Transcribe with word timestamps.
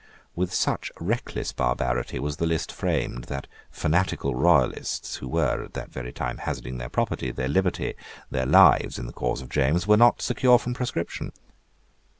With 0.35 0.51
such 0.51 0.91
reckless 0.99 1.51
barbarity 1.53 2.17
was 2.17 2.37
the 2.37 2.47
list 2.47 2.71
framed 2.71 3.25
that 3.25 3.45
fanatical 3.69 4.33
royalists, 4.33 5.17
who 5.17 5.27
were, 5.27 5.65
at 5.65 5.75
that 5.75 5.91
very 5.91 6.11
time, 6.11 6.37
hazarding 6.39 6.79
their 6.79 6.89
property, 6.89 7.29
their 7.29 7.47
liberty, 7.47 7.93
their 8.31 8.47
lives, 8.47 8.97
in 8.97 9.05
the 9.05 9.13
cause 9.13 9.41
of 9.43 9.49
James, 9.49 9.85
were 9.85 9.97
not 9.97 10.19
secure 10.19 10.57
from 10.57 10.73
proscription. 10.73 11.31